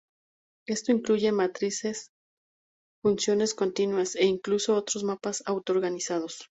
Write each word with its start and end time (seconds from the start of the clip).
Esto 0.67 0.91
incluye 0.91 1.31
matrices, 1.31 2.09
funciones 3.03 3.53
continuas, 3.53 4.15
e 4.15 4.25
incluso 4.25 4.73
otros 4.73 5.03
mapas 5.03 5.43
auto-organizados. 5.45 6.47